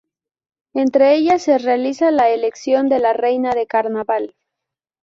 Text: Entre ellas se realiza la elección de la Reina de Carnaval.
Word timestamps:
Entre 0.73 1.13
ellas 1.13 1.43
se 1.43 1.59
realiza 1.59 2.09
la 2.09 2.29
elección 2.31 2.89
de 2.89 2.97
la 2.97 3.13
Reina 3.13 3.53
de 3.53 3.67
Carnaval. 3.67 4.33